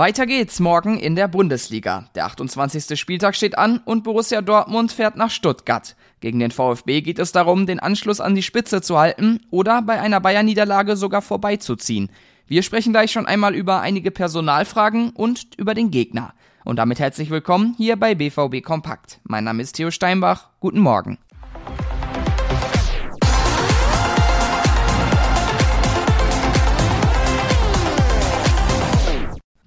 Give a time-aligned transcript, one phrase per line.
[0.00, 2.08] Weiter geht's morgen in der Bundesliga.
[2.14, 2.98] Der 28.
[2.98, 5.94] Spieltag steht an und Borussia Dortmund fährt nach Stuttgart.
[6.20, 10.00] Gegen den VfB geht es darum, den Anschluss an die Spitze zu halten oder bei
[10.00, 12.08] einer Bayern-Niederlage sogar vorbeizuziehen.
[12.46, 16.32] Wir sprechen gleich schon einmal über einige Personalfragen und über den Gegner.
[16.64, 19.20] Und damit herzlich willkommen hier bei BVB Kompakt.
[19.24, 20.48] Mein Name ist Theo Steinbach.
[20.60, 21.18] Guten Morgen.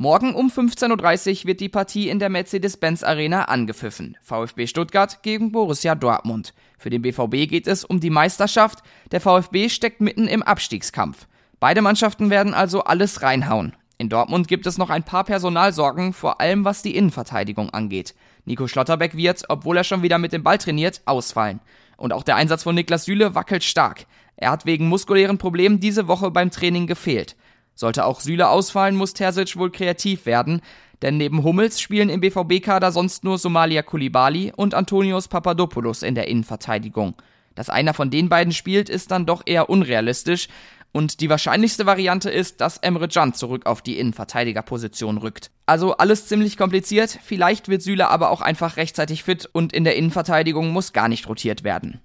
[0.04, 4.18] Morgen um 15.30 Uhr wird die Partie in der Mercedes-Benz Arena angepfiffen.
[4.22, 6.54] VfB Stuttgart gegen Borussia Dortmund.
[6.78, 8.80] Für den BVB geht es um die Meisterschaft.
[9.14, 11.26] Der VfB steckt mitten im Abstiegskampf.
[11.62, 13.78] Beide Mannschaften werden also alles reinhauen.
[13.98, 18.14] In Dortmund gibt es noch ein paar Personalsorgen, vor allem was die Innenverteidigung angeht.
[18.44, 21.62] Nico Schlotterbeck wird, obwohl er schon wieder mit dem Ball trainiert, ausfallen.
[21.96, 24.06] Und auch der Einsatz von Niklas Süle wackelt stark.
[24.36, 27.38] Er hat wegen muskulären Problemen diese Woche beim Training gefehlt.
[27.76, 30.62] Sollte auch Süle ausfallen, muss Terzic wohl kreativ werden,
[31.02, 36.28] denn neben Hummels spielen im BVB-Kader sonst nur Somalia Kulibali und Antonios Papadopoulos in der
[36.28, 37.16] Innenverteidigung.
[37.56, 40.48] Dass einer von den beiden spielt, ist dann doch eher unrealistisch,
[40.94, 45.50] und die wahrscheinlichste Variante ist, dass Emre Can zurück auf die Innenverteidigerposition rückt.
[45.66, 49.96] Also alles ziemlich kompliziert, vielleicht wird Süle aber auch einfach rechtzeitig fit und in der
[49.96, 52.00] Innenverteidigung muss gar nicht rotiert werden.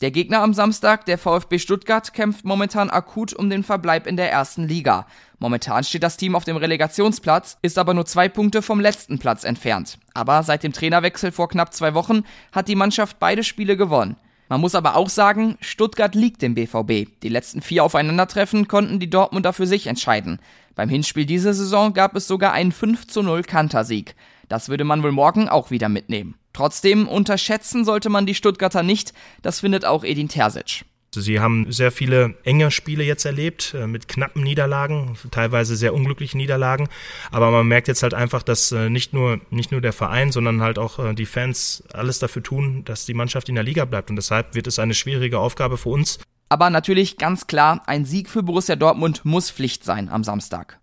[0.00, 4.32] Der Gegner am Samstag, der VfB Stuttgart, kämpft momentan akut um den Verbleib in der
[4.32, 5.06] ersten Liga.
[5.38, 9.44] Momentan steht das Team auf dem Relegationsplatz, ist aber nur zwei Punkte vom letzten Platz
[9.44, 9.98] entfernt.
[10.14, 14.16] Aber seit dem Trainerwechsel vor knapp zwei Wochen hat die Mannschaft beide Spiele gewonnen.
[14.48, 17.10] Man muss aber auch sagen, Stuttgart liegt dem BVB.
[17.22, 20.40] Die letzten vier Aufeinandertreffen konnten die Dortmunder für sich entscheiden.
[20.74, 24.14] Beim Hinspiel diese Saison gab es sogar einen 5 zu 0 Kantersieg.
[24.50, 26.34] Das würde man wohl morgen auch wieder mitnehmen.
[26.52, 30.84] Trotzdem unterschätzen sollte man die Stuttgarter nicht, das findet auch Edin Terzic.
[31.14, 36.38] Sie haben sehr viele enge Spiele jetzt erlebt, äh, mit knappen Niederlagen, teilweise sehr unglücklichen
[36.38, 36.88] Niederlagen.
[37.30, 40.62] Aber man merkt jetzt halt einfach, dass äh, nicht nur, nicht nur der Verein, sondern
[40.62, 44.10] halt auch äh, die Fans alles dafür tun, dass die Mannschaft in der Liga bleibt.
[44.10, 46.20] Und deshalb wird es eine schwierige Aufgabe für uns.
[46.48, 50.78] Aber natürlich ganz klar, ein Sieg für Borussia Dortmund muss Pflicht sein am Samstag.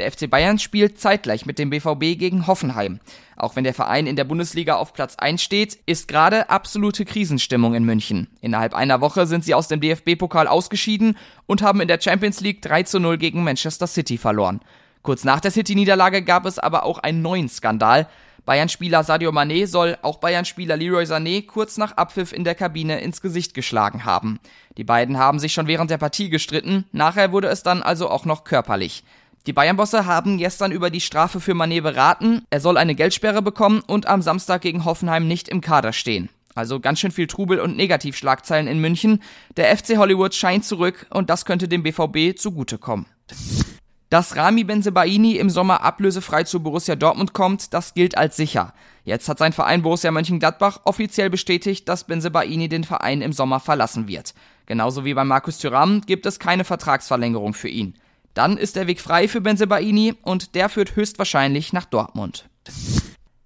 [0.00, 3.00] Der FC Bayern spielt zeitgleich mit dem BVB gegen Hoffenheim.
[3.36, 7.74] Auch wenn der Verein in der Bundesliga auf Platz 1 steht, ist gerade absolute Krisenstimmung
[7.74, 8.28] in München.
[8.40, 12.62] Innerhalb einer Woche sind sie aus dem DFB-Pokal ausgeschieden und haben in der Champions League
[12.62, 14.60] 3 zu 0 gegen Manchester City verloren.
[15.02, 18.08] Kurz nach der City-Niederlage gab es aber auch einen neuen Skandal.
[18.46, 23.20] Bayern-Spieler Sadio Mané soll auch Bayern-Spieler Leroy Sané kurz nach Abpfiff in der Kabine ins
[23.20, 24.40] Gesicht geschlagen haben.
[24.78, 28.24] Die beiden haben sich schon während der Partie gestritten, nachher wurde es dann also auch
[28.24, 29.04] noch körperlich.
[29.46, 32.42] Die Bayern-Bosse haben gestern über die Strafe für Manet beraten.
[32.50, 36.28] Er soll eine Geldsperre bekommen und am Samstag gegen Hoffenheim nicht im Kader stehen.
[36.54, 39.22] Also ganz schön viel Trubel und Negativschlagzeilen in München.
[39.56, 43.06] Der FC Hollywood scheint zurück und das könnte dem BVB zugutekommen.
[44.10, 48.74] Dass Rami Benzebaini im Sommer ablösefrei zu Borussia Dortmund kommt, das gilt als sicher.
[49.04, 54.08] Jetzt hat sein Verein Borussia Mönchengladbach offiziell bestätigt, dass Benzebaini den Verein im Sommer verlassen
[54.08, 54.34] wird.
[54.66, 57.94] Genauso wie bei Markus Thuram gibt es keine Vertragsverlängerung für ihn.
[58.34, 62.48] Dann ist der Weg frei für Benzebaini und der führt höchstwahrscheinlich nach Dortmund.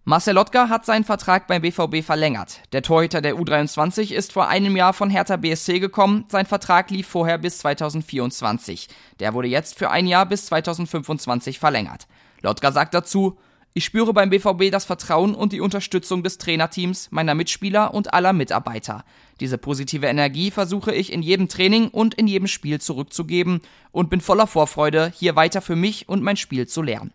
[0.06, 2.60] Marcel Lotka hat seinen Vertrag beim BVB verlängert.
[2.72, 6.26] Der Torhüter der U23 ist vor einem Jahr von Hertha BSC gekommen.
[6.28, 8.90] Sein Vertrag lief vorher bis 2024.
[9.20, 12.06] Der wurde jetzt für ein Jahr bis 2025 verlängert.
[12.42, 13.38] Lotka sagt dazu,
[13.76, 18.32] ich spüre beim BVB das Vertrauen und die Unterstützung des Trainerteams, meiner Mitspieler und aller
[18.32, 19.04] Mitarbeiter.
[19.40, 24.20] Diese positive Energie versuche ich in jedem Training und in jedem Spiel zurückzugeben und bin
[24.20, 27.12] voller Vorfreude, hier weiter für mich und mein Spiel zu lernen.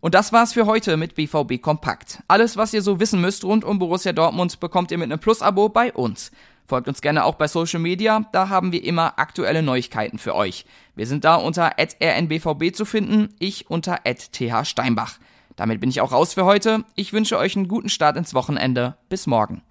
[0.00, 2.22] Und das war's für heute mit BVB Kompakt.
[2.28, 5.68] Alles, was ihr so wissen müsst rund um Borussia Dortmund, bekommt ihr mit einem Plus-Abo
[5.68, 6.32] bei uns.
[6.66, 10.64] Folgt uns gerne auch bei Social Media, da haben wir immer aktuelle Neuigkeiten für euch.
[10.96, 15.18] Wir sind da unter rnbvb zu finden, ich unter thsteinbach.
[15.56, 16.84] Damit bin ich auch raus für heute.
[16.94, 18.96] Ich wünsche euch einen guten Start ins Wochenende.
[19.08, 19.62] Bis morgen.